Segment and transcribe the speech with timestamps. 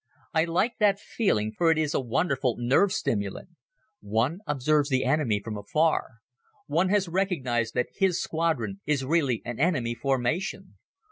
[0.33, 3.49] I like that feeling for it is a wonderful nerve stimulant.
[3.99, 6.13] One observes the enemy from afar.
[6.65, 10.79] One has recognized that his squadron is really an enemy formation.